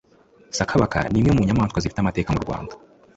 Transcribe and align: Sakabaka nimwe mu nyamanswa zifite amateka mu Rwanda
Sakabaka 0.57 0.99
nimwe 1.11 1.31
mu 1.35 1.41
nyamanswa 1.47 1.81
zifite 1.83 1.99
amateka 2.01 2.29
mu 2.35 2.41
Rwanda 2.45 2.73